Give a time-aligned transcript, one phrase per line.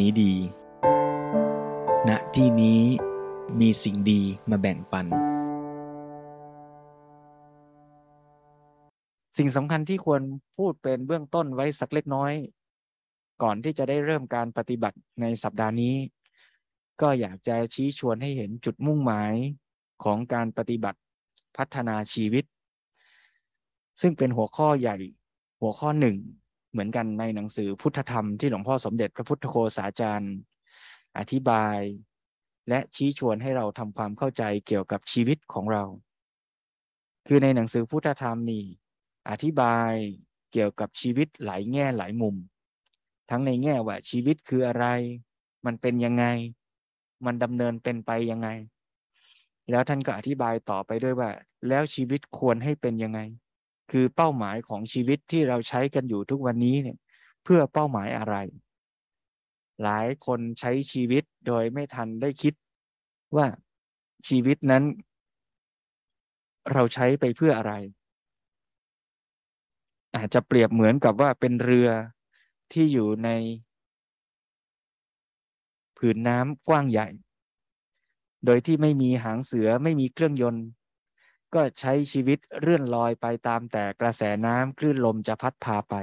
[0.00, 0.32] นี้ดี
[2.08, 2.80] ณ ที่นี้
[3.60, 4.20] มีสิ่งดี
[4.50, 5.06] มาแบ่งปัน
[9.36, 10.22] สิ่งสำคัญที่ควร
[10.56, 12.32] พูดเป็นเบื้องต้นไว้สักเล็กน้อย
[13.42, 15.94] ก่อนที่จะได้เริ่มการปฏิบัติในสัปดาห์นี้
[17.00, 19.34] ก็อยากจะชี้ชวนให้เห็นจุดมุ่งหมาย
[20.04, 21.00] ของการปฏิบัติ
[21.56, 22.44] พัฒนาชีวิต
[24.00, 24.96] ซึ่งเป็นหัวข้อใหญ่
[25.60, 26.16] หัวข้อหนึ่ง
[26.78, 30.34] เหมือนกันในหนังสือพุทธธรรมที่หลวงพ่อสมเด็จพระพุทธโฆษาจารย์
[31.18, 31.78] อธิบาย
[32.68, 35.84] และชี้ชวนให้เราทำความเข้าใจเกี่ยวกับชีวิตของเรา
[37.26, 38.64] คือในหนังสือพุทธธรรมนี่
[39.30, 39.92] อธิบาย
[40.52, 42.36] เกี่ยวกับชีวิตหลายแง่หลายมุม
[43.30, 44.86] ทั้งในแง่ว่าชีวิตคืออะไร
[45.66, 46.24] มันเป็นยังไง
[47.26, 48.48] มันดำเนินเป็นไปยังไง
[49.70, 51.30] แล้วท่านก็อธิบายต่อไปด้วยว่า
[51.68, 53.20] แล้วชีวิตควรให้เป็นยังไง
[53.90, 56.98] คือเป้าหมายของชีวิตที่เราใช้กันอยู่ทุกวันนี้เนี่ย
[57.44, 58.36] เพื่อเป้าหมายอะไร
[59.82, 62.54] หลายคนใช้ชีวิตโดยไม่ทันได้คิด
[63.36, 63.46] ว่า
[64.28, 64.84] ชีวิตนั้น
[66.72, 67.72] เราใช้ไปเพื่ออะไร
[70.16, 71.88] อาจจะเปรียบเหมือนกับว่าเป็นเรือ
[72.72, 73.30] ที่อยู่ใน
[75.96, 77.08] ผืนน้ำกว้างใหญ่
[78.44, 80.64] โดยที่ไม่มีหางเสือไม่มีเครื่องยนต์
[81.54, 85.94] ก็ใช้ชีวิตเรื่อนลอยไปตามแต่กระแสน้ำคลื่นลมจะพัดพาไป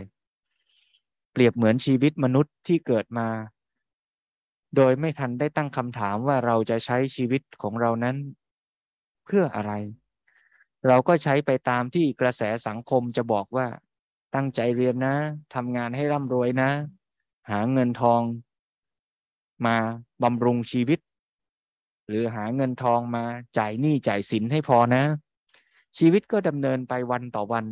[1.31, 3.27] เปรียบเหมือนชีวิตมนุษย์ที่เกิดมา
[4.75, 8.15] โดยไม่ทันได้ตั้งคำถามว่าเราจะใช้ชีวิตของเรานั้น
[9.25, 9.73] เพื่ออะไร
[10.87, 13.67] เราก็ใช้ไปตามที่กระแสสังคมจะบอกว่า
[14.35, 15.15] ตั้งใจเรียนนะ
[15.55, 16.69] ทำงานให้ร่ำรวยนะ
[17.49, 18.21] หาเงินทอง
[19.65, 19.77] มา
[20.23, 20.99] บำรุงชีวิต
[22.07, 23.23] หรือหาเงินทองมา
[23.57, 25.03] จ่ายหนี้จ่ายสินให้พอนะ
[25.97, 27.65] ชีวิตก็ดำเนินไปวันต่อวัน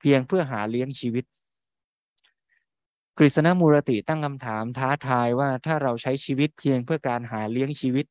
[0.00, 1.24] เพียงเพื่อหาเลี้ยงชีวิต
[3.18, 8.06] กฤษณมูรติตั้งคำถามท้าทายว่าถ้าเราใช้ชีวิตเพียงเพื่อการหาเลี้ยงชีวิต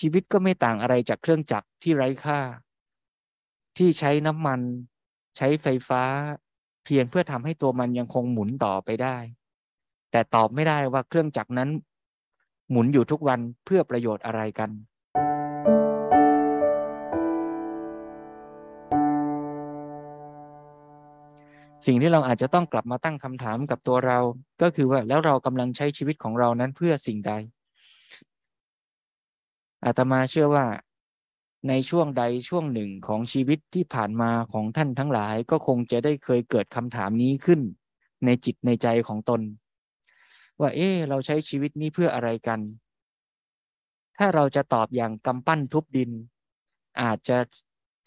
[0.00, 2.40] ชีวิตก็ไม่ต่างอะไรจากเครื่องจักรที่ไร้ค่า
[3.76, 4.60] ที่ใช้น้ำมัน
[5.36, 6.02] ใช้ไฟฟ้า
[6.84, 9.16] เพียงเพื่อทำให้ตัวมันยังคงหมุนต่อไปได้
[10.10, 11.70] แต่ตอบไม่ได้ว่าเครื่องจักรนั้น
[12.70, 14.70] หมุนอยู่ทุกวันเพื่อประโยชน์อะไรกัน
[21.86, 24.18] สิ่งที่เราอาจจะต้องกลับมาตั้งคำถามกับตัวเรา
[24.62, 27.32] ก็คือว่าแล้วเรากำลังใช้ชีวิตของเรานั้นเพื่อสิ่งใด
[29.84, 30.66] อาตมาเชื่อว่า
[31.68, 37.60] ในช่วงใดช่วงหนึ่งของชีวิตที่ผ่านมาของท่านทั้งหลาย ก็คงจะได้เคยเกิดคำถามนี้ขึ้น
[38.24, 39.40] ในจิตในใจของตน
[40.60, 42.60] ว่าเอ๊เราใช้ชีวิตนี้เพื่ออะไรกัน
[44.18, 46.10] ถ้าเราจะตอบอย่างกำปั้นทุบดิน
[47.02, 47.38] อาจจะ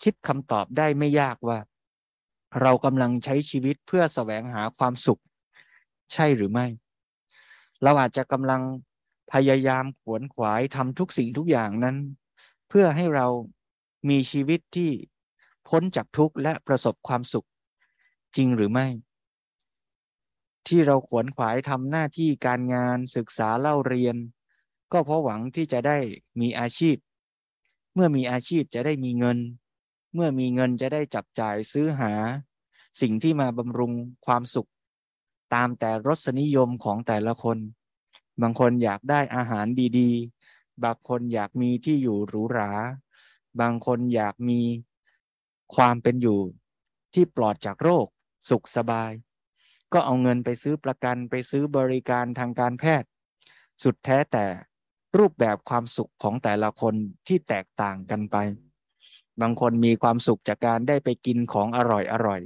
[0.04, 1.58] คิดคำตอบได้ไม่ยากว่า
[2.62, 5.22] เรากำลังใช้ชีวิตเพื่อแสวงหาความสุข
[6.14, 6.66] ใช่หรือไม่
[7.84, 8.62] เราอาจจะกำลัง
[9.34, 11.98] พยายามขวนขวายทำทุกสิ่งทุกอย่างนั้น
[12.70, 13.28] เพื่อให้เรา
[14.10, 14.92] มีชีวิตที่
[15.68, 17.48] พ้นจากทุกข์และประสบความสุข
[18.36, 18.88] จริงหรือไม่
[20.68, 24.16] ที่เราขวนขวายทำหน้าที่การงานศึกษาเล่าเรียน
[24.92, 25.98] ก็เพราะหวังที่จะได้
[26.42, 26.96] มีอาชีพ
[27.94, 29.38] เมื่อมีอาชีพจะได้มีเงิน
[30.18, 32.12] เมื่อมีเงินจะได้จับจ่ายซื้อหา
[33.02, 33.94] สิ่งที่มาบำรุง
[34.26, 34.70] ความสุข
[35.54, 37.58] ตามแต่รสนิยมของแต่ละคน
[38.42, 39.66] บางคนอยากได้อาหาร
[40.00, 42.72] ดีๆ บางคนอยากมีที่อยู่หรูหรา
[43.62, 44.62] บางคนอยากมี
[45.76, 46.40] ความเป็นอยู่
[47.14, 48.08] ที่ปลอดจากโรค
[48.50, 49.12] สุขสบาย
[49.94, 53.10] ก็เอาเงินไปซื้อประกันไปซื้อบริการทางการแพทย์
[53.84, 54.46] สุดแท้แต่
[55.18, 56.96] รูปแบบความสุขของแต่ละคน
[57.28, 58.38] ที่แตกต่างกันไป
[59.42, 62.42] บางคนมีความสุขจากการได้ไปกินของอร่อยอร่อย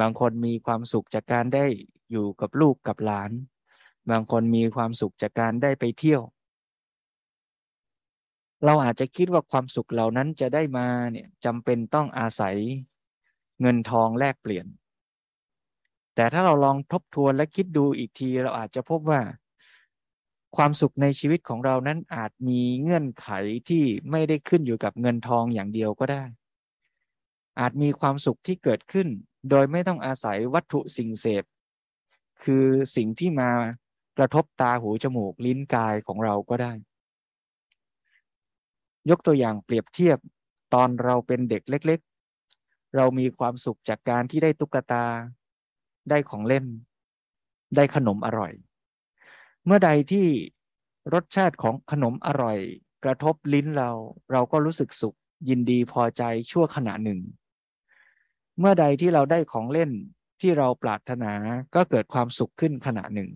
[0.00, 1.64] บางคนมีความสุขจากการได้
[2.10, 3.30] อยู่กับลูกกับหลาน
[4.10, 6.22] บางคนมีความสุขจากการได้ไปเที่ยว
[8.64, 12.56] เราอาจจะคิดว่าความสุขเหล่านั้นจะได้มาเนี่ยจำเป็นต้องอาศัย
[13.60, 14.66] เงินทองแลกเปลี่ยน
[16.14, 19.20] แต่ถ้าเราลองทบทวนและคิดดูอีกทีเราอาจจะพบว่า
[20.56, 23.28] ความสุขในชีวิตของเรานั้นอาจมีเงื่อนไข
[23.68, 26.24] ที่ไม่ได้ขึ้นอยู่กับเงินทองอย่างเดียวก็ได้
[27.60, 29.08] อาจมีความสุขที่เกิดขึ้น
[29.50, 31.44] โดยไม่ต้องอาศัยวัตถุสิ่งเสพ
[32.42, 32.66] คือ
[32.96, 33.50] สิ่งที่มา
[34.18, 36.72] กระทบตาหูจมูกลิ้นกายของเราก็ได้
[39.10, 40.18] ยกตัวอย่างเปรียบเทียบ
[40.74, 42.00] ตอนเราเป็นเด็กเล็ก
[42.48, 45.04] ๆ เรามีความสุขจากการที่ได้ตุ๊กตา
[46.10, 46.66] ได้ของเล่น
[47.76, 48.52] ได้ขนมอร่อย
[49.66, 50.26] เมื่อใดที่
[51.14, 52.58] รสชาติของขนมอร่อย
[53.04, 53.90] กระทบลิ้นเรา
[54.32, 55.16] เราก็รู้สึกสุข
[55.48, 57.20] ยินดีพอใจชั่วขณะหนึ่ง
[58.58, 59.90] เมื่อใดที่เราได้ของเล่น
[60.40, 61.32] ที่เราปรารถนา
[61.74, 63.30] ก็เกิดความสุขขึ้นขณะหนึ่ง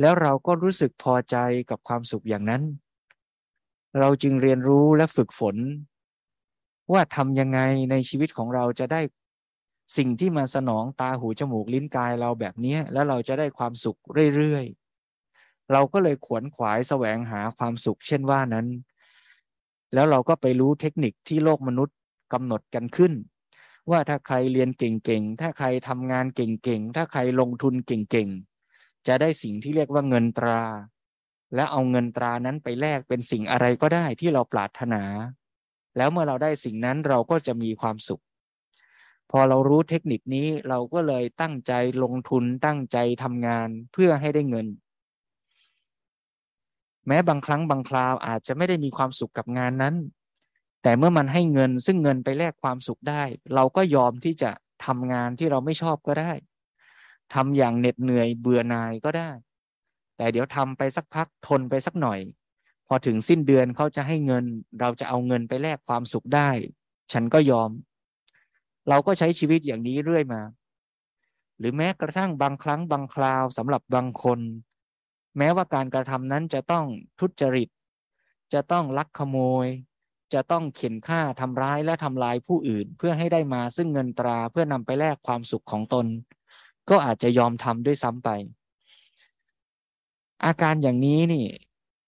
[0.00, 1.36] แล้วเราก็รู้สึกพอใจ
[1.70, 2.62] กับความสุขอย่างนั้น
[3.98, 5.56] เราจึงเรียนรู้และฝึกฝน
[6.92, 7.60] ว่าทำยังไง
[7.90, 9.00] ในชีวิตของเราจะได้
[9.96, 13.98] สิ่งที่มาสนองตาหูจมูกลิ้นกายเราแบบนี้แล้วเราจะได้ความสุข
[14.36, 14.85] เรื่อยๆ
[15.72, 18.66] เราก็เลยขวนขวายแสวงหาความสุข เช่นว่านั้น
[19.94, 21.96] แล้วเราก็ไปรู้เทคนิคที่โลกมนุษย์
[22.32, 23.12] กำหนดกันขึ้น
[23.90, 30.60] ว่าถ้าใครเรียนเก่งๆ ถ้าใครทำงานเก่งๆ ถ้าใครลงทุนเก่งๆ จะได้สิ่งที่เรียกว่าเงินตรา
[31.54, 35.02] และเอาเงินตรานั้นไปแลกเป็นสิ่งอะไรก็ได้ที่เราปรารถนา
[35.96, 38.22] แล้วเมื่อเราได้สิ่งนั้นเราก็จะมีความสุข
[39.30, 41.72] พอเรารู้เทคนิคนี้เราก็เลยตั้งใจ
[42.02, 44.66] ลงทุนตั้งใจทำงานเพื่อให้ได้เงิน
[47.06, 49.94] แม้บางครั้งบางคราวอาจจะไม่ได้มีความสุขกับงานนั้น
[50.82, 53.22] แต่เมื่อมันให้เงินซึ่งเงินไปแลกความสุขได้
[53.54, 54.50] เราก็ยอมที่จะ
[54.86, 56.32] ทำงานที่เราไม่ชอบก็ได้
[57.34, 59.30] ทำอย่างเหน็ดเหนื่อยเบื่อหน่ายก็ได้
[60.16, 62.20] แต่เดี๋ยวทำไปสักพักทนไปสักหน่อย
[62.88, 64.44] พอถึงสิ้นเดือนเขาจะให้เงิน
[64.80, 66.50] เราจะเอาเงินไปแลกความสุขได้
[67.12, 67.70] ฉันก็ยอม
[68.88, 70.42] เราก็ใช้ชีวิตอย่างนี้เรื่อยมา
[71.58, 74.40] หรือแม้กระทั่งบางครั้งบางคราวสำหรับบางคน
[75.38, 76.86] แม้ว่าการกระทำนั้นจะต้อง
[77.20, 77.68] ทุจริต
[78.52, 79.66] จะต้องลักขโมย
[80.34, 86.06] จะต้องเข็นฆ่าทำร้ายและทำลายผู้อื่น เพื่อให้ได้มาซึ่งเงินตราเพื่อนำไปแลกความสุขของตน
[86.90, 88.28] ก็อาจจะยอมทำด้วยซ้ำไป
[90.44, 91.44] อาการอย่างนี้นี่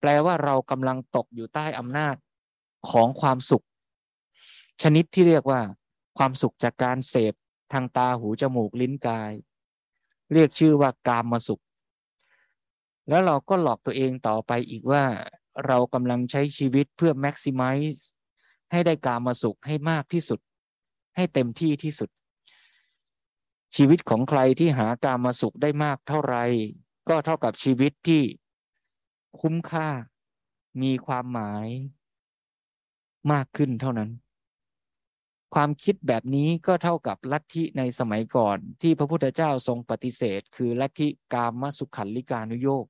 [0.00, 2.16] แปลว่าเรากำลังตกอยู่ใต้อำนาจ
[2.90, 3.64] ของความสุข
[4.82, 5.60] ชนิดที่เรียกว่า
[6.18, 7.34] ความสุขจากการเสพ
[7.72, 9.32] ทางตาหูจมูกลิ้นกาย
[10.32, 11.62] เรียกชื่อว่ากามมาสุข
[13.08, 15.04] แล้วเราก็หลอกตัวเองต่อไปอีกว่า
[15.66, 17.78] เรากำลังใช้ชีวิตเพื่อแม็กซิมัย
[18.72, 20.40] ให้ได้กามาสุขให้มากที่สุด
[21.16, 22.10] ให้เต็มที่ที่สุด
[23.76, 26.36] ชีวิตของใครที่หากามาสุขได้มากเท่าไร
[27.08, 28.22] ก็เท่ากับชีวิตที่
[29.40, 29.88] คุ้มค่า
[30.82, 31.66] มีความหมาย
[33.32, 34.10] มากขึ้นเท่านั้น
[35.54, 42.86] ความคิดแบบนี้ก็เท่ากับลัทธิในสมัยก่อนที่พระพุทธเจ้าทรงปฏิเสธ คือลัทธิกามสุขันลิกานุโยก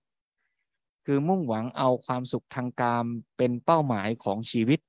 [1.10, 3.06] คือมุ่งหวังเอาความสุขทางกาม
[3.36, 4.80] เป็นเป้าหมายของชีวิต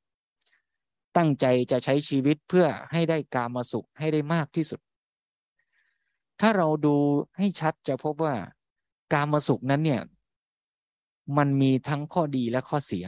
[1.18, 4.80] ตั้งใจจะใช้ชีวิตเพื่อให้ได้กามสุขให้ได้มากที่สุด
[6.40, 6.96] ถ้าเราดู
[7.38, 8.36] ให้ชัดจะพบว่า
[9.14, 10.02] กามสุขนั้นเนี่ย
[11.38, 13.06] มันมีทั้งข้อดีและข้อเสีย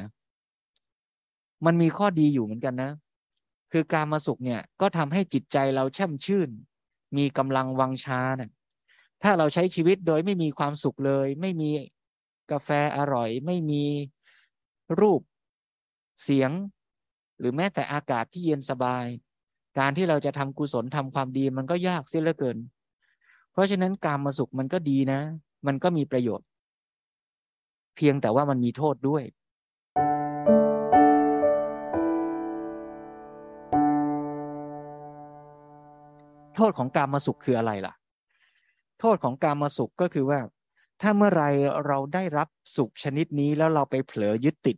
[1.65, 2.91] มันมีข้อดีอยู่เหมือนกันนะ
[3.71, 6.49] คือการมาสุขเนี่ยก็ทำให้จิตใจเราแช่มชื่น
[7.17, 8.51] มีกำลังวังชานะ่ย
[9.23, 11.69] ถ้าเราใช้ชีวิตโดยไม่มีความสุขเลย ไม่มี
[12.51, 13.83] กาแฟอร่อย ไม่มี
[14.99, 15.21] รูป
[16.23, 16.51] เสียง
[17.39, 19.05] หรือแม้แต่อากาศที่เย็นสบาย
[19.79, 22.57] การที่เราจะทำกุศลทำความดีมันก็ยากเสียเหลือเกิน
[23.51, 25.19] เพราะฉะนั้นการมาสุขมันก็ดีนะ
[25.67, 26.47] มันก็มีประโยชน์
[27.95, 29.23] เพียงแต่ว่ามันมีโทษด้วย
[36.55, 37.93] โทษของการมาสุขคืออะไรล่ะ
[38.99, 40.39] โทษของการมาสุขก็คือว่า
[41.01, 41.43] ถ้าเมื่อไร
[41.87, 44.77] เราได้รับสุขชนิดนี้แล้วเราไปเผลอยึดติด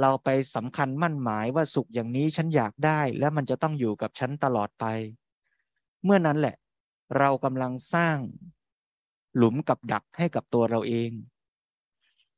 [0.00, 4.84] เราไปสำคัญมั่นหมายว่าสุขอย่างนี้ฉันอยากได้ แล้วมันจะต้องอยู่กับฉันตลอดไป
[6.04, 6.56] เมื่อนั้นแหละ
[7.18, 8.16] เรากำลังสร้าง
[9.36, 11.10] หลุมกับดักให้กับตัวเราเอง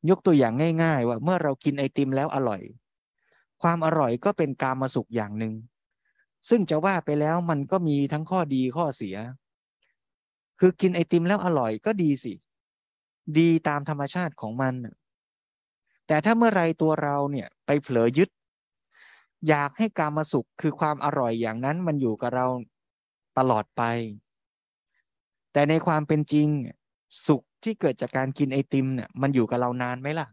[0.08, 2.62] ยกตัวอย่างง่าย ๆ ว่าเมื่อเรากินไอติมแล้วอร่อย
[3.62, 5.54] ความอร่อยก็เป็นการมาสุขอย่างหนึ่ง
[6.48, 9.16] ซึ่งจะว่าไปแล้วมันก็มีทั้งข้อดีข้อเสีย
[10.60, 12.32] คือกินไอติมแล้วอร่อยก็ดีสิ
[13.38, 14.74] ดีตามธรรมชาติของมัน
[16.06, 18.30] แต่ถ้าเมื่อไรตัวเราเนี่ยไปเผลอยึด
[19.48, 22.46] อยากให้การมาสุขคือความอร่อยอย่างนั้นมันอยู่กับเรา
[23.38, 23.82] ตลอดไป
[25.52, 26.48] แต่ในความเป็นจริง
[27.26, 30.26] สุขที่เกิดจากการกินไอติมเนี่ยมันอยู่กับเรานานไหมล่ะ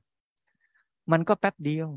[1.12, 1.88] มันก็แป๊บเดียว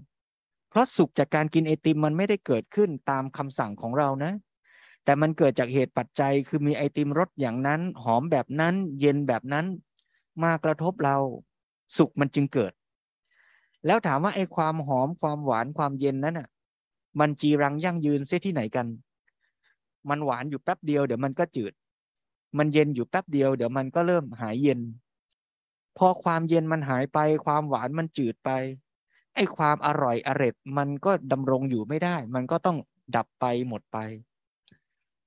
[0.70, 4.32] เพราะสุขจากการกินไอติมมันไม่ได้เกิดขึ้นตามคำสั่งของเรานะ
[5.04, 9.66] แต่มันเกิดจากเหตุปัจจัยคือมีไอติมรสอย่างนั้น หอมแบบนั้น เย็นแบบนั้น
[10.42, 11.16] มากระทบเรา
[11.96, 12.72] สุขมันจึงเกิด
[13.86, 16.48] แล้วถามว่าไอ้ความหอมความหวานความเย็นนั้นอะ
[17.20, 18.86] มันจีรังยั่งยืนเสียที่ไหนกัน
[20.08, 21.72] มันหวานอยู่แป๊บเดียวเดี๋ยวมันก็จืด
[22.58, 24.80] มันเย็นอยู่แป๊บเดียวเดี๋ยวมันก็เริ่มหายเย็น
[25.98, 28.50] พอความเย็นมันหายไป ความหวานมันจืดไป
[29.34, 32.78] ไอ้ความอร่อยอร็ดมันก็ดำรงอยู่ไม่ได้ มันก็ต้อง
[33.16, 33.98] ดับไปหมดไป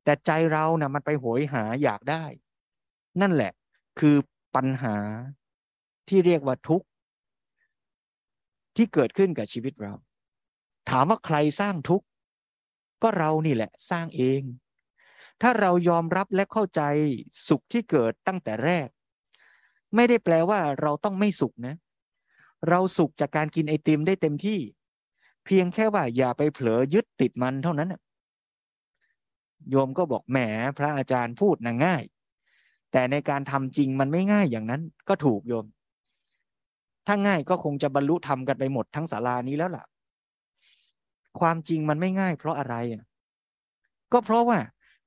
[0.03, 2.23] แต่ใจเรานะ่ะมันไปโหยหาอยากได้
[3.21, 3.51] นั่นแหละ
[3.99, 4.15] คือ
[4.55, 4.97] ปัญหา
[6.07, 6.87] ที่เรียกว่าทุกข์
[8.75, 9.93] ที่เกิดขึ้นกับชีวิตเรา
[10.89, 12.05] ถามว่าใครสร้างทุกข์
[13.03, 14.41] ก็เรานี่แหละสร้างเอง
[15.41, 16.81] ถ้าเรายอมรับและเข้าใจ
[17.47, 18.87] สุขที่เกิดตั้งแต่แรก
[19.95, 21.75] ไม่ได้แปลว่าเราต้องไม่สุขนะ
[22.69, 24.59] เราสุขจากการกินไอติมได้เต็มที่
[25.45, 27.93] เพียงแค่ว่าอย่าไปเผลอยึดติดมันเท่านั้น
[29.69, 30.37] โยมก็บอกแหม
[30.77, 32.03] พระอาจารย์พูดนะง่าย
[32.91, 35.65] แต่ในการทำจริงมันไม่ง่ายอย่างนั้นก็ถูกโยม
[37.07, 39.85] ถ้าง่ายก็คงจะบรรลุธรรมกันไปหมดทั้งศาลานี้แล้วล่ะ
[41.39, 42.75] ความจริงมันไม่ง่าย เพราะอะไร
[44.13, 44.59] ก็เพราะว่า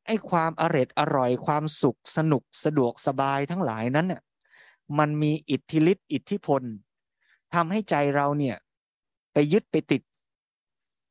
[0.07, 4.23] ไอ้ความอร็ดอร่อยความสุขสนุกสะดวกสบายทั้งหลายนั้นเนี่ย
[4.99, 6.63] มันมีอิทธิฤทธิ์อิทธิพล
[7.55, 8.57] ทำให้ใจเราเนี่ย
[9.33, 10.03] ไปยึดไปติด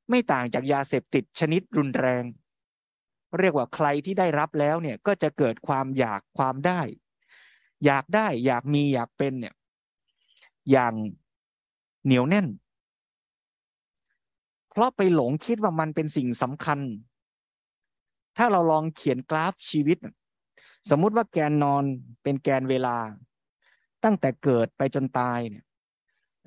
[0.09, 2.23] ไม่ต่างจากยาเสพติดชนิดรุนแรง
[3.39, 6.81] เรียกว่าใครที่ได้รับแล้วเนี่ยก็จะเกิดความอยากความได้
[7.85, 9.55] อยากได้อยากมีอยากเป็นเนี่ย
[10.71, 10.93] อย่าง
[12.05, 12.47] เหนียวแน่น
[14.69, 16.79] เพราะไปหลงคิดว่ามันเป็นสิ่งสำคัญ
[18.37, 19.97] ถ้าเราลองเขียนกราฟชีวิต
[20.89, 21.83] สมมุติว่าแกนนอน
[22.23, 22.97] เป็นแกนเวลา
[24.03, 25.65] ตั้งแต่เกิดไปจนตายเนี่ย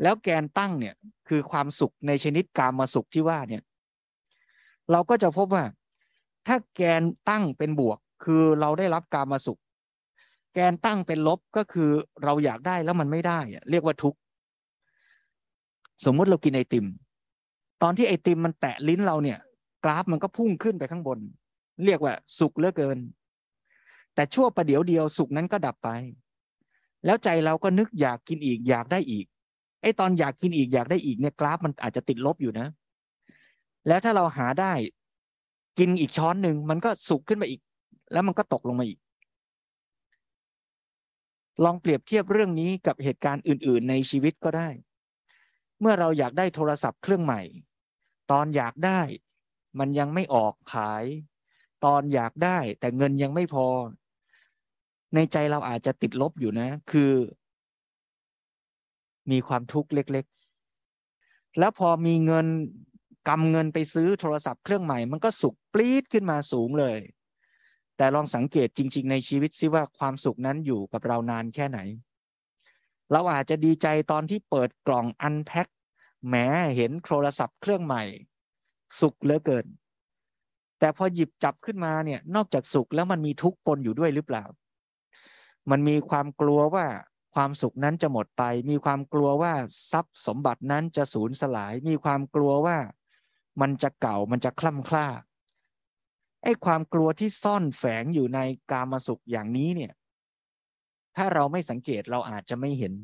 [0.02, 0.94] แล้วแกนตั้งเนี่ย
[1.28, 3.62] คือความสุขในชนิดกามาสุขที่ว่าเนี่ย
[4.90, 5.64] เราก็จะพบว่า
[6.46, 9.60] ถ้าแกนตั้งเป็นบวก คือเราได้รับการมาสุข
[10.54, 11.90] แกนตั้งเป็นลบก็คือ
[12.24, 14.18] เราอยากได้แล้วมันไม่ได้เรียกว่าทุกข์
[16.04, 16.86] สมมุติเรากินไอติม
[17.82, 19.38] ตอนที่ไอติมมันแตะลิ้นเราเนี่ย
[19.84, 21.18] กราฟมันก็พุ่งขึ้นไปข้างบน
[21.84, 22.98] เรียกว่าสุขเหลือเกิน
[24.14, 25.88] แต่ชั่วประเดี๋ยวเดียวสุขนั้นก็ดับไป
[27.04, 29.26] แล้วใจเราก็นึกอยากกินอีกอยากได้อีก
[29.82, 32.66] ไอตอนอยากกินอีกอยากได้อีกเนี่ยกราฟมันอาจจะติดลบอยู่นะ
[33.88, 34.72] แล้วถ้าเราหาได้
[35.78, 37.60] กินอีกช้อนหนึ่งมันก็สุกขึ้นมาอีก
[38.12, 38.98] แล้วมันก็ตกลงมาอีก
[41.64, 44.68] ลองเปรียบเทียบเรื่องนี้กับเหตุการณ์อื่น ๆ ในชีวิตก็ได้
[45.80, 47.40] เมื่อเราอยากได้โทรศัพท์เครื่องใหม่
[48.30, 49.00] ตอนอยากได้
[49.78, 51.04] มันยังไม่ออกขาย
[51.84, 53.66] ตอนอยากได้แต่เงินยังไม่พอ
[55.14, 57.12] ในใจเราอาจจะติดลบอยู่นะ คือ
[59.30, 60.26] มีความทุกข์เล็ก
[60.92, 62.46] ๆ แล้วพอมีเงิน
[63.28, 66.98] กำเงินไปซื้อโทรศัพท์เครื่องใหม่ มันก็สุกปรี๊ดขึ้นมาสูงเลย
[67.96, 71.78] แต่ลองสังเกตจริง ๆ ในชีวิตซิว่าความสุขนั้นอยู่กับเรานานแค่ไหน
[73.12, 75.66] เราอาจจะดีใจตอนที่เปิดกล่องอันแพ็ค
[76.26, 76.34] แหม
[76.76, 78.02] เห็นโทรศัพท์เครื่องใหม่
[79.00, 79.66] สุขเหลือเกิน
[80.78, 84.44] แต่พอหยิบจับขึ้นมาเนี่ยนอกจากสุขแล้วมันมีทุกข์ปนอยู่ด้วยหรือเปล่า
[85.70, 86.86] มันมีความกลัวว่า
[87.34, 89.52] ความสุขนั้นจะหมดไป มีความกลัวว่า
[89.92, 92.76] ทรัพย์สมบัตินั้นจะสูญสลาย มีความกลัวว่า
[93.60, 95.06] มันจะเก่ามันจะคล่ำคล้า
[96.42, 99.92] ไอ้ความกลัวที่ซ่อนแฝงอยู่ในกามสุขอย่างนี้เนี่ย
[101.16, 102.94] ถ้าเราไม่สังเกตเราอาจจะไม่เห็น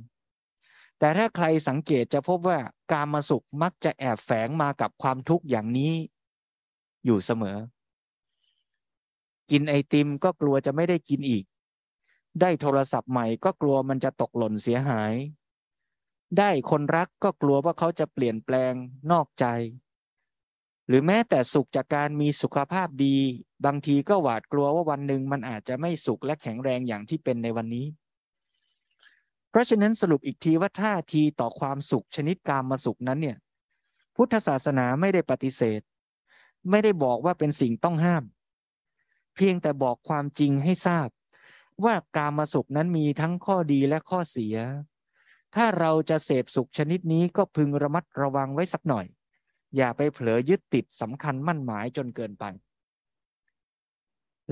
[0.98, 2.58] แต่ถ้าใครสังเกตจะพบว่า
[2.92, 5.94] กามสุขมักจะแอบแฝงมากับความทุกข์อย่างนี้
[7.04, 7.58] อยู่เสมอ
[9.50, 11.44] กินไอติมก็กลัวจะไม่ได้กินอีก
[12.40, 15.12] ได้โทรศัพท์ใหม่ก็กลัวมันจะตกหล่นเสียหาย
[16.38, 18.72] ได้คนรักก็กลัวว่าเขาจะเปลี่ยนแปลง
[19.10, 19.46] นอกใจ
[20.90, 23.16] หรือแม้แต่สุขจากการมีสุขภาพดี
[23.64, 27.86] บางทีก็หวาดกลัวว่าวันหนึ่งมันอาจจะไม่สุขและแข็งแรงอย่างที่เป็นในวันนี้
[29.50, 33.36] เพราะฉะนั้นสรุปอีกทีว่าท่าทีต่อความสุขชนิดกามมาสุขนั้นเนี่ย
[34.16, 35.80] พุทธศาสนาไม่ได้ปฏิเสธ
[36.70, 38.24] ไม่ได้บอกว่าเป็นสิ่งต้องห้าม
[39.34, 41.08] เพียงแต่บอกความจริงให้ทราบ
[41.84, 44.56] ว่าการมาสุขนั้นมีทั้งข้อดีและข้อเสีย
[45.54, 49.06] ถ้าเราจะเสพสุขชนิดนี้ก็พึงระมัดระวังไว้สักหน่อย
[49.76, 52.44] อย่าไปเผลอยึดติดสำคัญมั่นหมายจนเกินไป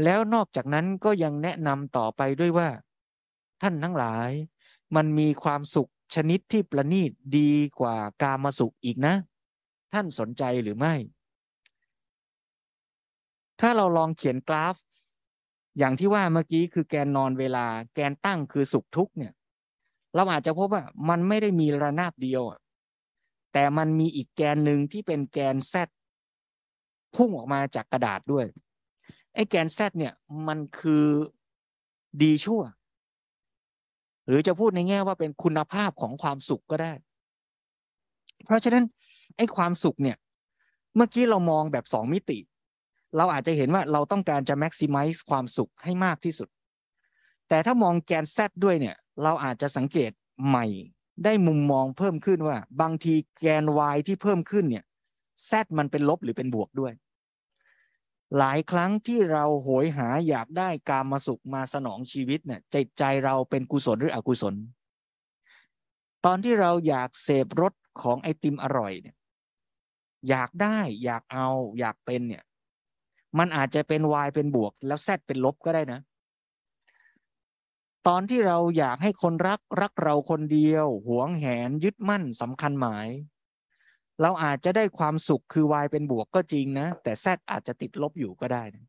[0.05, 2.69] แล้วนอกจากนั้นก็ยังแนะนำต่อไปด้วยว่า
[3.63, 4.31] ท่านทั้งหลาย
[4.97, 9.15] มันมีความสุขชนิดที่ประณีตดีกว่ากามาสุขอีกนะ
[9.93, 10.95] ท่านสนใจหรือไม่
[13.61, 14.77] ถ้าเราลองเขียนกราฟ
[15.79, 19.33] อย่างที่ว่าเมื่อกี้คือแกนนอนเวลา แกนตั้งคือสุขทุกเนี่ย
[20.15, 22.43] เราอาจจะพบว่ามันไม่ได้มีระนาบเดียว
[23.53, 25.89] แต่มันมีอีกแกนหนึ่งที่เป็นแกนแซด
[27.17, 28.47] พุ่งออกมาจากกระดาษด้วย
[29.35, 30.15] ไอ้แกนแซดเนี่ย
[30.49, 31.07] มันคือ
[32.23, 32.63] ดีชั่ว
[34.27, 36.93] หรือจะพูดในแง่ว่าเป็นคุณภาพของความสุขก็ได้
[38.45, 38.85] เพราะฉะนั้น
[39.37, 40.17] ไอ้ความสุขเนี่ย
[40.97, 42.39] เมื่อกี้เรามองแบบสองมิติ
[43.17, 46.49] เราอาจจะเห็นว่าเราต้องการจะ maximize ความสุขให้มากที่สุด
[47.49, 50.11] แต่ถ้ามองแกน Z ด้วยเนี่ย เราอาจจะสังเกต
[50.49, 50.67] ใหม่
[51.25, 54.85] ได้มุมมองเพิ่มขึ้นว่า บางทีแกน Y ที่เพิ่มขึ้นเนี่ย
[55.51, 56.93] Z มันเป็นลบหรือเป็นบวกด้วย
[58.39, 64.55] หลายครั้งที่เราโหยหาอยากได้การมาสุขมาสนองชีวิตเนี่ยใจใจเราเป็นกุศลหรืออกุศล
[66.25, 69.17] ตอนที่เราอยากเสพรสของไอติมอร่อยเนี่ย
[70.29, 71.49] อยากได้อยากเอา
[71.79, 72.43] อยากเป็นเนี่ย
[73.39, 76.01] มันอาจจะเป็น y เป็นบวก แล้ว z เป็นลบก็ได้นะ
[78.07, 83.09] ตอนที่เราอยากให้คนรักรักเราคนเดียว หวงแหนยึดมั่นสำคัญหมาย
[84.23, 88.85] เราอาจจะได้ความสุขคือ y เป็นบวกก็จริงนะ แต่ z อาจจะติดลบอยู่ก็ได้นะ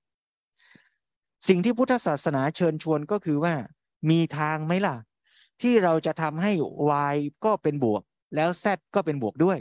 [1.47, 3.53] สิ่งที่พุทธศาสนาเชิญชวนก็คือว่า
[4.09, 4.95] มีทางไหมล่ะ
[5.61, 6.51] ที่เราจะทำให้
[7.13, 8.03] y ก็เป็นบวก
[8.35, 9.59] แล้ว z ก็เป็นบวกด้วย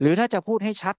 [0.00, 0.96] หรือถ้าจะพูดให้ชัด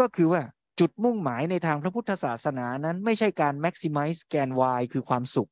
[0.00, 0.42] ก็คือว่า
[0.80, 5.50] จุดมุ่งหมายในทางพระพุทธศาสนานั้น ไม่ใช่การ maximize แกน y คือความสุข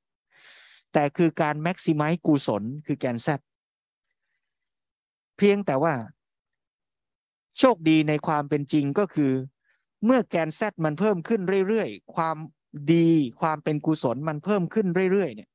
[0.93, 3.29] แต่คือการ maximize กุศลคือแกน z
[5.39, 5.95] เพียงแต่ว่า
[7.59, 9.33] โชคดีในความเป็นจริงก็คือ
[10.05, 12.37] เมื่อแกน z มันเพิ่มขึ้นเรื่อยๆ ความ
[12.95, 15.51] ดีความเป็นกุศลมันเพิ่มขึ้นเรื่อยๆเนี่ย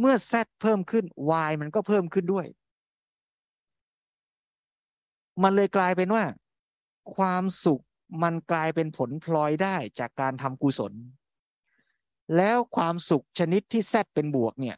[0.00, 1.04] เมื่อ z เพิ่มขึ้น
[1.48, 2.46] y มันก็เพิ่มขึ้นด้วย
[5.42, 6.24] มันเลยกลายเป็นว่า
[7.16, 7.82] ความสุข
[8.22, 10.92] มันกลายเป็นผลพลอยได้จากการทำกุศล
[12.36, 14.76] แล้วความสุขชนิดที่แซดเป็นบวกเนี่ย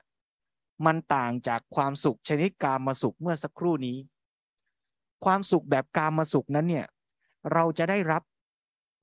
[0.86, 3.96] มันต่างจากความสุขชนิดกามมาสุขเมื่อสักครู่นี้
[5.24, 6.86] ความสุขแบบกามมาสุขนั้นเนี่ย
[7.52, 8.22] เราจะได้รับ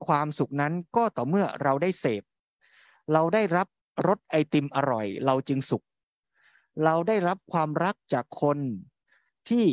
[0.06, 2.22] ความสุขนั้นก็ต่อเมื่อเราได้เสพ
[3.12, 3.66] เราได้รับ
[4.06, 5.84] รสไอติมอร่อย เราจึงสุข
[6.84, 8.58] เราได้รับความรักจากคน
[9.48, 9.64] ที่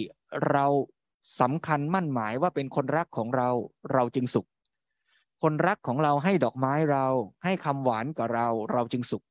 [0.52, 0.66] เรา
[1.42, 3.50] สำคัญมั่นหมายว่าเป็นคนรักของเรา
[3.94, 4.48] เราจึงสุข
[5.44, 7.06] คนรักของเราให้ดอกไม้เรา
[7.44, 9.24] ให้คำหวานกับเราเราจึงสุข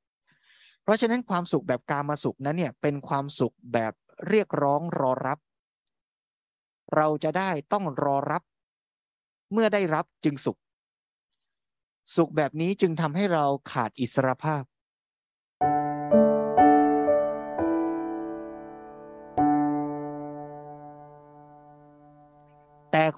[0.82, 3.92] เพราะฉะนั้นความสุขแบบกามาสุขนั้นเนี่ยเป็นความสุขแบบ
[4.28, 5.38] เรียกร้องรอรับ
[6.96, 8.42] เราจะได้ต้องรอรับ
[9.52, 10.58] เมื่อได้รับจึงสุข
[12.16, 14.62] สุขแบบนี้จึงทำให้เราขาดอิสรภาพ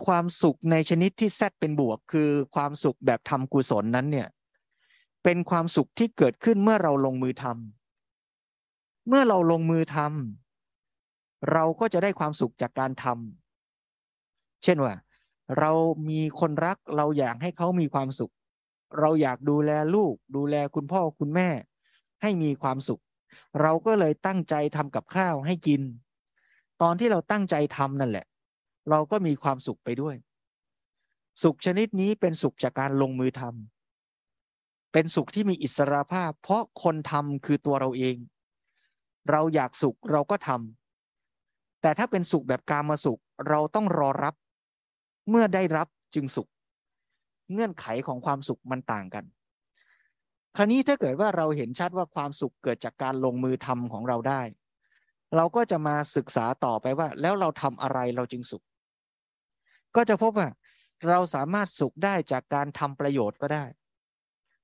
[0.06, 4.28] ความสุขในชนิดที่แซดเป็นบวก คือความสุขแบบทำกุศลนั้นเนี่ย
[5.24, 14.94] เป็นความสุขที่เกิดขึ้นเมื่อเราลงมือทำเมื่อเราลงมือทำเราก็จะได้ความสุขจากการทำเช่นว่า
[15.58, 15.70] เรา
[16.08, 18.32] มีคนรักเราอยากให้เขามีความสุข
[19.00, 21.48] เราอยากดูแลลูก ดูแลคุณพ่อคุณแม่
[22.22, 23.02] ให้มีความสุข
[23.60, 25.82] เราก็เลยตั้งใจทำกับข้าวให้กิน
[26.82, 28.26] ตอนที่เราตั้งใจทำนั่นแหละ
[28.90, 30.16] เราก็มีความสุขไปด้วย
[31.42, 38.16] สุขชนิดนี้เป็นสุขจากการลงมือทำเป็นสุขที่มีอิสระภาพ เพราะคนทำคือตัวเราเอง
[39.30, 44.34] เราอยากสุขเราก็ทำแต่ถ้าเป็นสุขแบบกามาสุขเราต้องรอรับ
[45.30, 46.48] เมื่อได้รับจึงสุข
[47.52, 49.24] เงื่อนไขของความสุขมันต่างกัน
[50.56, 54.42] คราวนี้ถ้าเกิดว่าเราเห็นชัดว่าความสุขเกิดจากการลงมือทำของเราได้
[55.36, 58.64] เราก็จะมาศึกษาต่อไปว่า แล้วเราทำอะไรเราจึงสุข
[59.96, 60.48] ก็จะพบว่า
[61.08, 63.64] เราสามารถสุขได้จากการทำประโยชน์ก็ได้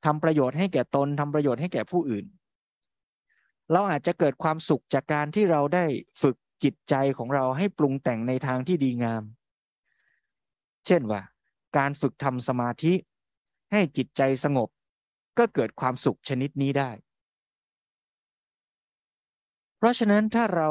[0.04, 2.26] ทำประโยชน์ให้แก่ตนทำประโยชน์ให้แก่ผู้อื่น
[3.72, 5.84] เราอาจจะเกิดความสุขจากการที่เราได้
[6.22, 9.22] ฝึกจิตใจของเราให้ปรุงแต่งในทางที่ดีงาม
[10.86, 11.22] เช่นว่า
[11.76, 12.94] การฝึกทำสมาธิ
[13.72, 14.68] ให้จิตใจสงบ
[15.38, 16.90] ก็เกิดความสุขชนิดนี้ได้
[19.76, 20.70] เพราะฉะนั้นถ้าเรา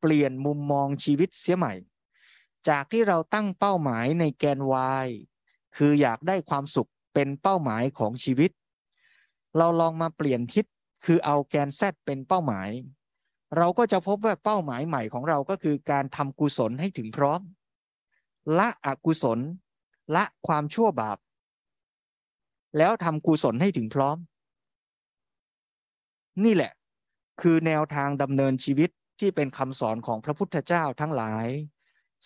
[0.00, 1.74] เปลี่ยนมุมมองชีวิตเสียใหม่
[2.68, 4.60] จากที่เราตั้งเป้าหมายในแกน
[5.04, 5.08] y
[5.76, 8.50] คืออยากได้ความสุขเป็นเป้าหมายของชีวิต
[9.58, 10.64] เราลองมาเปลี่ยนทิศ
[11.04, 12.68] คือเอาแกน z เป็นเป้าหมาย
[13.56, 17.40] เราก็จะพบว่าเป้าหมายใหม่ของเราก็คือการทำกุศลให้ถึงพร้อม
[18.58, 19.38] ละอกุศล
[20.16, 21.18] ละความชั่วบาป
[22.78, 24.16] แล้วทำกุศลให้ถึงพร้อม
[26.44, 26.72] นี่แหละ
[27.40, 31.46] คือแนวทางดำเนินชีวิตที่เป็นคำสอนของพระพุทธเจ้าทั้งหลาย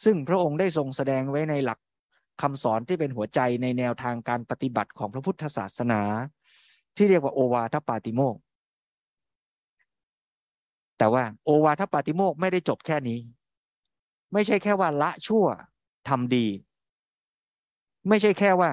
[0.02, 1.78] ซึ่งพระองค์ได้ทรงแสดงไว้ในหลัก
[2.42, 6.02] คำสอนที่เป็นหัวใจในแนวทางการปฏิบัติของพระพุทธศาสนา
[6.96, 8.36] ที่เรียกว่าโอวาทปาติโมก
[10.98, 13.18] แต่ว่าโอวาทปาติโมกไม่ได้จบแค่นี้
[14.32, 15.46] ไม่ใช่แค่ว่าละชั่ว
[16.08, 16.46] ทำดี
[18.08, 18.70] ไม่ใช่แค่ว่า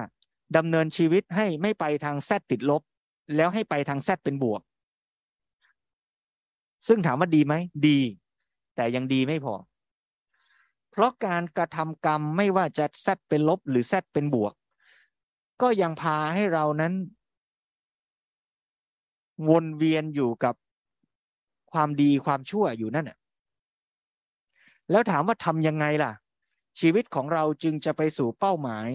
[0.56, 2.82] ดำเนินชีวิตให้ไม่ไปทางแซดติดลบ
[3.36, 4.62] แล้วให้ไปทางแซดเป็นบวก
[6.86, 7.54] ซึ่งถามว่าดีไหม
[7.88, 7.98] ดี
[8.76, 9.54] แต่ยังดีไม่พอ
[10.92, 14.54] เพราะการกระทำกรรมไม่ว่าจะแซดเป็นลบหรือแซดเป็นบวก
[15.62, 16.92] ก็ยังพาให้เรานั้น
[19.50, 20.54] วนเวียนอยู่กับ
[21.72, 23.18] ความดีความชั่วอยู่นั่นแหละ
[24.90, 26.12] แล้วถามว่าทำยังไงล่ะ
[26.80, 28.88] ชีวิตของเราจึงจะไปสู่เป้าหมาย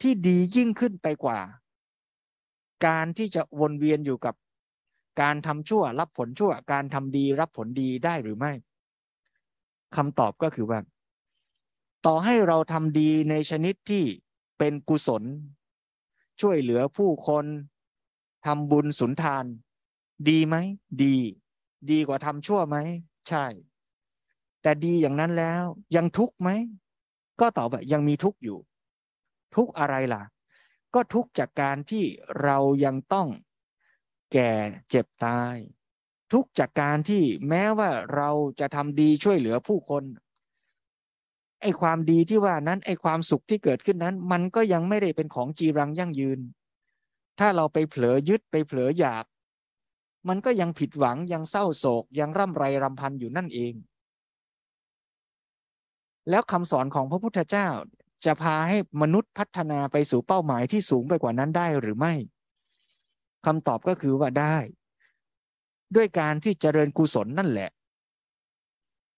[0.00, 1.40] ที่ดียิ่งขึ้นไปกว่า
[2.86, 4.34] การที่จะวนเวียนอยู่กับ
[5.20, 8.52] การทำชั่วรับผลชั่ว การทำดีรับผลดีได้หรือไม่
[9.96, 10.78] คำตอบก็คือว่า
[12.06, 14.04] ต่อให้เราทำดีในชนิดที่
[14.58, 15.22] เป็นกุศล
[16.40, 17.44] ช่วยเหลือผู้คน
[18.46, 19.44] ทำบุญสุนทาน
[20.28, 20.56] ดีไหม
[21.02, 21.16] ดี
[21.90, 22.76] ดีกว่าทำชั่วไหม
[23.28, 23.44] ใช่
[24.62, 25.64] แต่ดีอย่างนั้นแล้ว
[25.96, 26.50] ยังทุกข์ไหม
[27.40, 28.58] ก็ตอบว่ายังมีทุกข์อยู่
[29.54, 30.22] ทุกข์อะไรล่ะ
[30.94, 32.04] ก็ทุกข์จากการที่
[32.42, 33.28] เรายังต้อง
[34.32, 34.52] แก่
[34.88, 35.56] เจ็บตาย
[36.32, 40.04] ทุกข์จากการที่แม้ว่าเราจะทำดีช่วยเหลือผู้คน
[41.62, 46.40] ไอ้ความดีที่ว่านั้นไอ้ความสุขที่เกิดขึ้นนั้น มันก็ยังไม่ได้เป็นของจีรังยั่งยืน
[47.38, 49.24] ถ้าเราไปเผลอยึดไปเผลออยาก
[50.28, 53.74] มันก็ยังผิดหวังยังเศร้าโศก ยังร่ำไรรำพันอยู่นั่นเอง
[56.30, 57.68] แล้วคำสอนของพระพุทธเจ้า
[58.24, 62.14] จะพาให้มนุษย์พัฒนาไปสู่เป้าหมายที่สูงไปกว่านั้นได้หรือไม่
[63.46, 64.56] คำตอบก็คือว่าได้
[65.94, 67.70] ด้วยการที่เจริญกุศลนั่นแหละ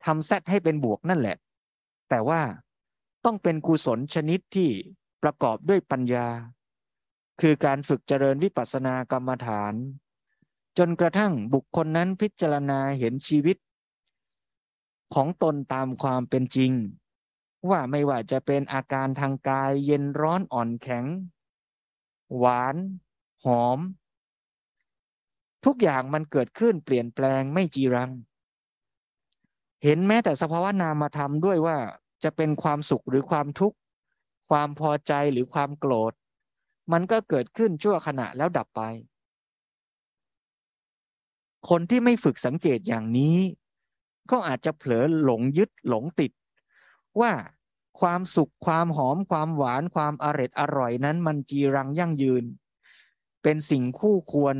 [0.04, 1.36] ทำเซตให้เป็นบวกนั่นแหละ
[2.14, 2.42] แต่ว่า
[3.24, 4.70] ต้องเป็นกุศลชนิดที่
[5.22, 6.28] ประกอบด้วยปัญญา
[7.40, 9.74] คือการฝึกเจริญวิปัสสนากรรมฐาน
[10.78, 13.56] จนกระทั่งบุคคลนั้นพิจารณาเห็นชีวิต
[15.14, 16.72] ของตนตามความเป็นจริง
[17.70, 21.04] ว่าไม่ว่าจะเป็นอาการทางกายเย็นร้อนอ่อนแข็ง
[22.36, 22.76] หวาน
[23.44, 23.78] หอม
[25.64, 28.12] ทุกอย่างมันเกิดขึ้นเปลี่ยนแปลงไม่จีรัง
[29.84, 31.78] เห็นแม้แต่สภาวะนามธรรมด้วยว่า
[32.24, 33.76] จะเป็นความสุขหรือความทุกข์
[34.50, 36.12] ความพอใจหรือความโกรธ
[36.92, 38.82] มันก็เกิดขึ้นชั่วขณะแล้วดับไป
[41.68, 43.38] คนที่ไม่ฝึกสังเกตอย่างนี้
[44.30, 46.32] ก็อาจจะเผลอหลงยึดหลงติด
[47.20, 47.32] ว่า
[48.00, 52.44] ความสุขความหอมความหวานความอร็ดอร่อยนั้นมันจีรังยั่งยืน
[53.42, 54.56] เป็นสิ่งคู่ควร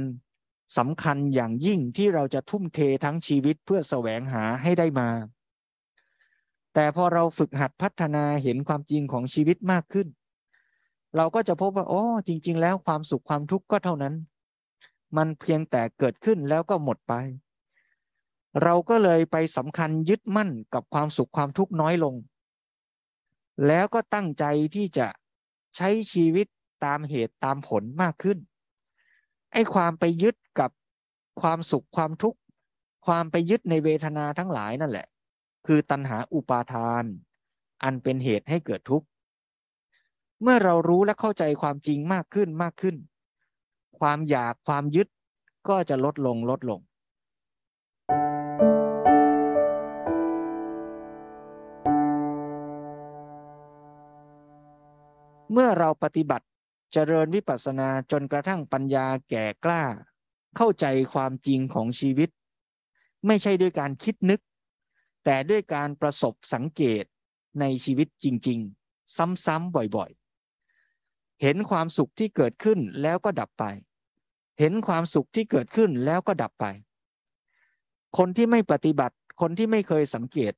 [0.79, 5.11] สำคัญอย่างยิ่งที่เราจะทุ่มเททั้งชีวิตเพื่อแสวงหาให้ได้มา
[6.75, 10.09] แต่พอเราฝึกหัดพัฒนาเห็นความจริงของชีวิตมากขึ้น
[11.17, 14.15] เราก็จะพบว่าโอ้จริง ๆ แล้วความสุขความทุกข์ก็เท่านั้น
[15.17, 17.15] มันเพียงแต่เกิดขึ้นแล้วก็หมดไป
[18.63, 22.15] เราก็เลยไปสำคัญยึดมั่นกับความสุขความทุกข์น้อยลง
[23.67, 25.07] แล้วก็ตั้งใจที่จะ
[25.77, 26.47] ใช้ชีวิต
[26.85, 28.39] ตามเหตุตามผลมากขึ้น
[29.53, 30.71] ไอ้ความไปยึดกับ
[31.41, 32.39] ความสุขความทุกข์
[33.07, 35.07] ความไปยึดในเวทนาทั้งหลายนั่นแหละ
[35.66, 37.05] คือตัณหาอุปาทาน
[37.83, 39.07] อันเป็นเหตุให้เกิดทุกข์
[40.42, 42.96] เมื่อเรารู้และเข้าใจความจริงมากขึ้นมากขึ้น
[43.98, 45.09] ความอยากความยึด
[45.68, 46.81] ก็จะลดลงลดลง
[55.53, 56.46] เมื่อเราปฏิบัติ
[56.92, 59.83] เจริญวิปัสสนาจนกระทั่งปัญญาแก่กล้า
[60.57, 62.31] เข้าใจความจริงของชีวิต
[63.27, 64.40] ไม่ใช่ด้วยการคิดนึก
[65.25, 67.05] แต่ด้วยการประสบสังเกต
[67.61, 68.59] ในชีวิตจริง
[68.89, 73.65] ๆ ซ้ำๆบ่อยๆ เห็นความสุขที่เกิดขึ้นแล้วก็ดับไป
[74.59, 76.67] เห็นความสุขที่เกิดขึ้นแล้วก็ดับไป
[78.19, 80.53] คนที่ไม่ปฏิบัติคนที่ไม่เคยสังเกต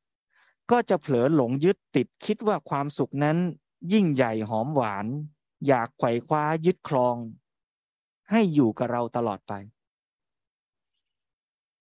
[0.70, 3.37] ก็จะเผลอหลงยึดติดคิดว่าความสุขนั้น
[3.92, 5.07] ยิ่งใหญ่หอมหวาน
[5.66, 7.16] อยากไขว่คว้ายึดครอง
[8.31, 9.52] ให้อยู่กับเราตลอดไป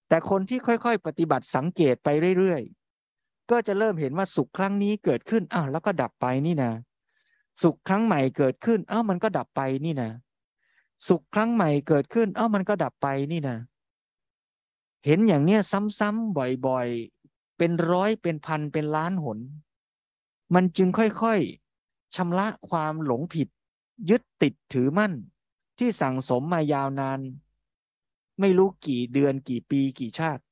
[0.08, 6.72] แต่คนที่ค่อยๆ ปฏิบัติสังเกตไปเรื่อยๆ ก็จะเริ่มเห็นว่าสุขครั้งนี้เกิดขึ้นอ้าวแล้วก็ดับไปนี่นะ
[7.62, 10.12] สุขครั้งใหม่เกิดขึ้นอ้าวมันก็ดับไปนี่นะ
[11.08, 13.58] สุขครั้งใหม่เกิดขึ้นอ้าวมันก็ดับไปนี่นะ
[15.06, 15.62] เห็นอย่างเนี้ย
[16.00, 16.38] ซ้ำๆ
[16.68, 19.40] บ่อยๆ เป็นร้อยเป็นพันเป็นล้านหน
[20.54, 23.48] มันจึงค่อยๆชำระความหลงผิด
[24.10, 25.14] ยึดติดถือมั่น
[25.78, 27.20] ที่สั่งสมมายาวนาน
[28.40, 30.44] ไม่รู้กี่เดือนกี่ปีกี่ชาติ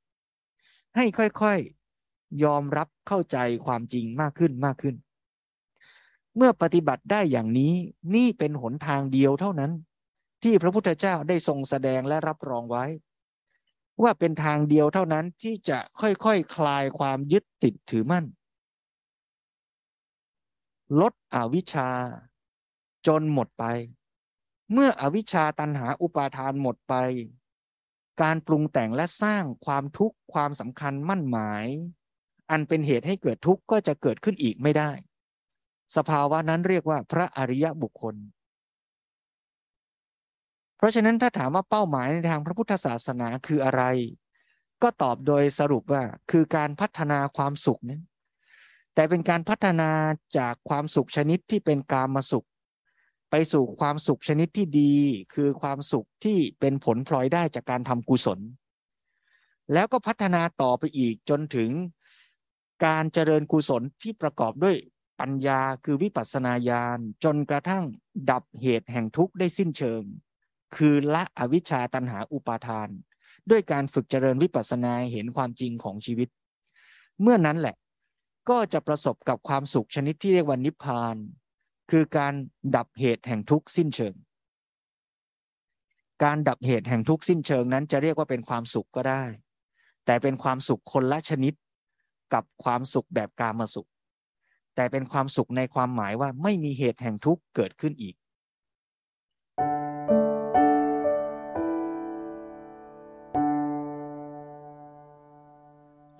[0.95, 4.95] ให้ค่อยๆยอมรับเข้าใจความจริงมากขึ้นมากขึ้น
[6.35, 7.73] เมื่อปฏิบัติได้อย่างนี้
[8.15, 9.71] นี่เป็นหนทางเดียวเท่านั้น
[10.43, 12.85] ที่พระพุทธเจ้าได้ทรงแสดงและรับรองไว้
[14.01, 18.25] ว่าเป็นทางเดียวเท่านั้นที่จะค่อยๆคคลายความยึดติดถือมั่น
[21.01, 21.89] ลดอวิชชา
[23.07, 23.65] จนหมดไป
[24.71, 26.93] เมื่ออวิชชาตันหาอุปาทานหมดไป
[28.21, 31.65] การปรุงแต่งและสร้างความทุกข์ความสำคัญมั่นหมาย
[32.51, 34.91] อันเป็นเหตุให้เกิดทุกข์ก็จะเกิดขึ้นอีกไม่ได้
[35.95, 38.15] สภาวะนั้นเรียกว่าพระอริยบุคคล
[40.77, 43.83] เพราะฉะนั้นถ้าถามว่าเป้าหมายในทางพระพุทธศาสนาคืออะไร
[44.83, 48.01] ก็ตอบโดยสรุปว่าคือการพัฒนาความสุขนั้น
[48.95, 49.89] แต่เป็นการพัฒนา
[50.37, 52.47] จากความสุขชนิดที่เป็นกามสุข
[53.35, 54.93] ไปสู่ความสุขชนิดที่ดี
[55.33, 58.39] คือความสุขที่เป็นผลพลอยได้จากการทำกุศล
[59.73, 61.69] แล้วก็พัฒนาต่อไปอีกจนถึง
[62.85, 64.75] การเจริญกุศลที่ประกอบด้วย
[65.19, 67.83] ปัญญาคือวิปัสสนาญาณจนกระทั่ง
[68.29, 70.03] ดับเหตุแห่งทุกข์ได้สิ้นเชิง
[70.75, 72.89] คือละอวิชชาตันหาอุปาทาน
[73.49, 76.29] ด้วยการฝึกเจริญวิปัสสนาเห็นความจริงของชีวิต
[77.21, 77.75] เมื่อนั้นแหละ
[78.49, 81.17] ก็จะประสบกับความสุขชนิดที่เรียกว่านิพพาน
[81.91, 82.33] คือการ
[82.75, 84.13] ดับเหตุแห่งทุกข์สิ้นเชิง
[86.23, 89.23] การดับเหตุแห่งทุกข์สิ้นเชิงนั้นจะเรียกว่าเป็นความสุขก็ได้
[90.05, 91.53] แต่เป็นความสุขคนละชนิด
[92.33, 93.89] กับความสุขแบบกามสุข
[94.75, 98.15] แต่เป็นความสุขในความหมายว่าไม่มีเหตุแห่งทุกข์เกิดขึ้นอีก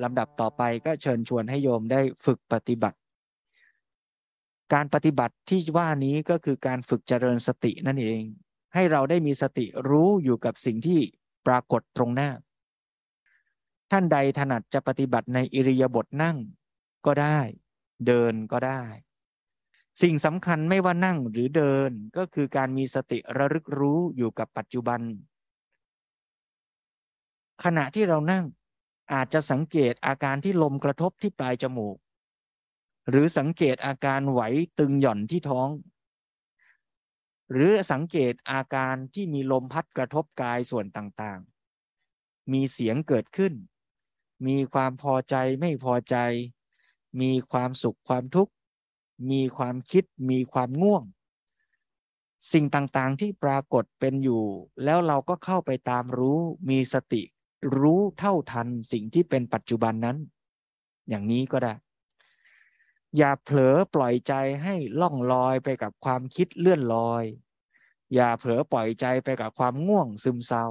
[0.03, 2.97] ลำดับต่อไปก็เชิญชวนให้โยมได้ฝึกปฏิบัติ
[4.73, 8.21] การปฏิบัติที่ว่านี้ก็คือการฝึกเจริญสตินั่นเอง
[8.73, 10.99] ให้เราได้มีสติรู้อยู่กับสิ่งที่
[11.47, 12.29] ปรากฏตรงหน้า
[13.91, 16.37] ท่านใดถนัดจะปฏิบัติในอิริยาบถนั่ง
[17.05, 17.39] ก็ได้
[18.07, 18.83] เดินก็ได้
[20.01, 25.01] สิ่งสำคัญไม่ว่านั่งหรือเดินก็คือการมีสติระลึกรู้อยู่กับปัจจุบัน
[27.63, 28.45] ขณะที่เรานั่ง
[29.13, 31.97] อาจจะสังเกตอาการที่ลมกระทบที่ปลายจมูก
[33.09, 34.41] หรือสังเกตอาการไหว
[34.79, 35.69] ตึงหย่อนที่ท้อง
[37.51, 43.53] หรือสังเกตอาการที่มีลมพัดกระทบกายส่วนต่างๆ มีเสียงเกิดขึ้น
[44.47, 46.15] มีความพอใจไม่พอใจ
[47.21, 48.53] มีความสุขความทุกข์
[49.31, 51.03] มีความคิดมีความง่วง
[52.51, 54.43] สิ่งต่างๆที่ปรากฏเป็นอยู่
[54.83, 56.39] แล้วเราก็เข้าไปตามรู้
[56.69, 57.21] มีสติ
[57.79, 60.17] รู้เท่าทันสิ่งที่เป็นปัจจุบันนั้น
[61.09, 61.73] อย่างนี้ก็ได้
[63.17, 67.23] อย่าเผลอปล่อยใจให้ล่องลอยไปกับความคิดเลื่อนลอย
[68.13, 70.67] อย่าเผลอปล่อยใจไปกับความง่วงซึมเศร้า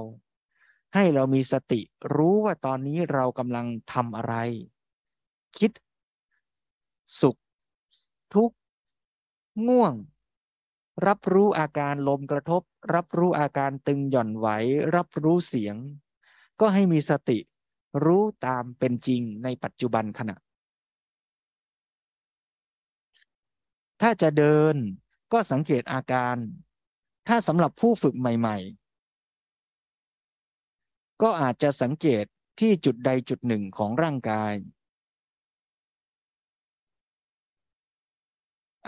[0.95, 1.81] ให้เรามีสติ
[2.15, 4.35] รู้ว่าตอนนี้เรากำลังทำอะไร
[5.57, 5.71] คิด
[7.21, 7.37] สุข
[8.33, 8.55] ทุกข์
[9.67, 9.93] ง่วง
[11.07, 12.61] รับรู้อาการลมกระทบ
[12.93, 14.47] รับรู้อาการตึงหย่อนไหว
[14.95, 15.75] รับรู้เสียง
[16.59, 17.39] ก็ให้มีสติ
[18.05, 20.35] รู้ตามเป็นจริงในปัจจุบันขณะ
[24.05, 24.75] ถ้าจะเดิน
[25.33, 26.37] ก็สังเกตอาการ
[27.27, 28.57] ถ้าสำหรับผู้ฝึกใหม่
[29.99, 32.25] ๆ ก็อาจจะสังเกต
[32.59, 34.53] ที่จุดใดจุดหนึ่งของร่างกาย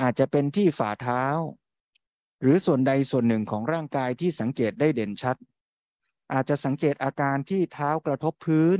[0.01, 1.23] อาจจะเป็นที่ฝ่าเท้า
[2.41, 5.37] หรือส่วนใดส่วนหนึ่งของร่างกายที่สังเกตได้เด่นชัด
[6.33, 8.79] อาจจะสังเกตอาการที่เท้ากระทบพื้น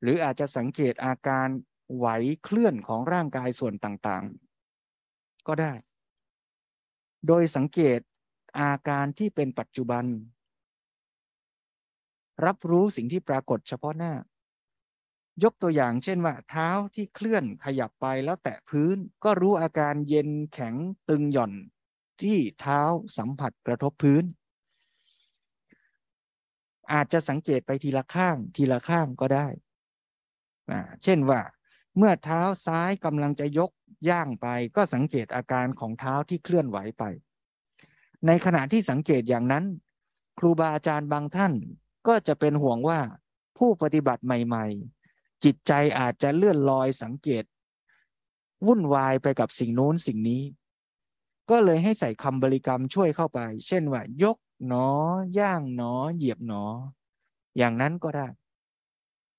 [0.00, 1.48] หรืออาจจะสังเกตอาการ
[1.96, 2.06] ไหว
[2.42, 4.43] เคลื่อนของร่างกายส่วนต่างๆ
[5.48, 5.72] ก็ได้
[7.26, 8.00] โดยสังเกต
[8.60, 10.04] อาการที่เป็นปัจจุบัน
[12.46, 14.14] รับรู้สิ่งที่ปรากฏเฉพาะหน้า
[15.42, 20.74] ยกตัวอย่างเช่นว่า เท้าที่เคลื่อนขยับไปแล้วแตะพื้น ก็รู้อาการเย็นแข็ง
[21.08, 21.52] ตึงหย่อน
[22.22, 22.80] ที่เท้า
[23.16, 24.24] สัมผัสกระทบพื้น
[26.92, 29.46] อาจจะสังเกตไปทีละข้างทีละข้างก็ได้
[31.04, 31.40] เช่นว่า
[31.96, 33.70] เมื่อเท้าซ้ายกำลังจะยก
[34.08, 37.04] ย่างไปก็สังเกตอาการของเท้าที่เคลื่อนไหวไป
[38.26, 39.64] ในขณะที่สังเกตอย่างนั้น
[40.38, 41.52] ครูบาอาจารย์บางท่าน
[42.06, 43.00] ก็จะเป็นห่วงว่า
[43.58, 44.66] ผู้ปฏิบัติใหม่
[45.04, 47.44] ๆ จิตใจอาจจะเลื่อนลอยสังเกต
[48.66, 50.42] วุ่นวายไปกับสิ่งโน้นสิ่งนี้
[51.50, 54.36] ก็เลยให้ใส่คำบริกรรมช่วยเข้าไป เช่นว่ายก
[54.66, 56.64] หนอย่างหนอ เหยียบหนอ
[57.56, 58.26] อย่างนั้นก็ได้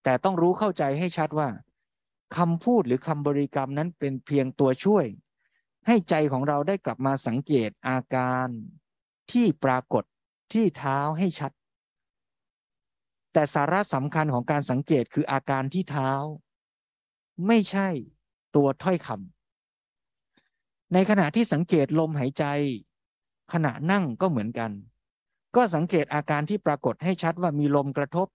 [0.03, 1.49] แต่ต้องรู้เข้าใจให้ชัดว่า
[2.37, 5.05] คำพูดหรือคำบริกรรมนั้นเป็นเพียงตัวช่วย
[5.87, 8.47] ให้ใจของเราได้กลับมาสังเกตอาการ
[9.31, 10.03] ที่ปรากฏ
[10.53, 11.51] ที่เท้าให้ชัด
[13.33, 16.11] แต่สาระสำคัญของการสังเกตคืออาการที่เท้า
[17.47, 17.87] ไม่ใช่
[18.55, 22.45] ตัวถ้อยคำในขณะที่สังเกตลมหายใจ
[23.53, 24.71] ขณะนั่งก็เหมือนกัน
[25.55, 28.27] ก็สังเกตอาการที่ปรากฏให้ชัดว่ามีลมกระทบ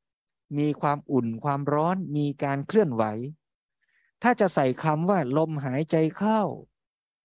[0.59, 3.05] มีความอุ่นความร้อน มีการเคลื่อนไหว
[4.23, 6.41] ถ้าจะใส่คำว่า ลมหายใจเข้า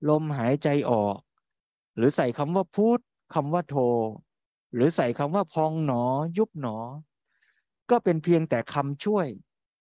[0.10, 1.17] ลมหายใจออก
[1.95, 2.99] หรือใส่คำว่าพูด
[3.34, 3.75] คำว่าโท
[4.73, 6.03] หรือใส่คำว่าพองหนอ
[6.38, 6.77] ยุบหนอ
[7.89, 9.27] ก็เป็นเพียงแต่คำช่วย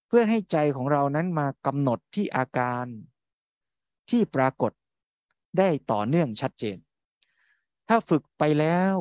[0.08, 2.86] เพื่อให้ใจของเรานั้นมากำหนดที่อาการ
[4.10, 4.72] ที่ปรากฏ
[5.58, 6.78] ได้ต่อเนื่องชัดเจน
[7.88, 8.92] ถ้าฝึกไปแล้ว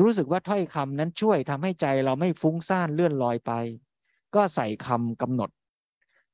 [0.00, 3.52] รู้สึกว่าถ้อยคำนั้นช่วยทำให้ใจเราไม่ฟุ้งซ่านเลื่อนลอยไป
[4.34, 5.50] ก็ใส่คำกำหนด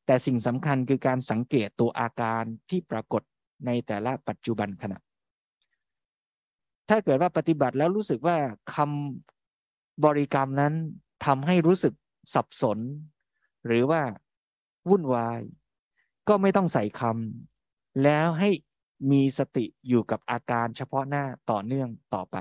[0.06, 3.22] แต่สิ่งสำคัญคือการสังเกตตัวอาการที่ปรากฏ
[3.66, 4.98] ในแต่ละปัจจุบันขณะ
[6.88, 8.36] ถ้าเกิดว่าปฏิบัติแล้วรู้สึกว่า
[8.74, 10.74] คำบริกรรมนั้น
[11.26, 11.94] ทำให้รู้สึก
[12.34, 12.78] สับสน
[13.66, 14.02] หรือว่า
[14.88, 15.40] วุ่นวาย
[16.28, 18.50] ก็ไม่ต้องใส่คำแล้วให้
[19.10, 22.36] มีสติอยู่กับอาการเฉพาะหน้าต่อเนื่องต่อไป